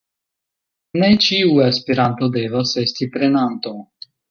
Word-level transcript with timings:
Ne 1.03 1.09
ĉiu 1.25 1.59
aspiranto 1.67 2.31
devas 2.39 2.75
esti 2.85 3.11
prenanto. 3.19 3.79